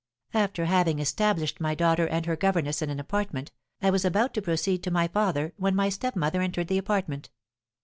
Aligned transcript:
"After 0.33 0.65
having 0.65 0.97
established 0.97 1.61
my 1.61 1.75
daughter 1.75 2.07
and 2.07 2.25
her 2.25 2.35
governess 2.35 2.81
in 2.81 2.89
an 2.89 2.99
apartment, 2.99 3.51
I 3.83 3.91
was 3.91 4.03
about 4.03 4.33
to 4.33 4.41
proceed 4.41 4.81
to 4.81 4.89
my 4.89 5.07
father, 5.07 5.53
when 5.57 5.75
my 5.75 5.89
stepmother 5.89 6.41
entered 6.41 6.69
the 6.69 6.79
apartment. 6.79 7.29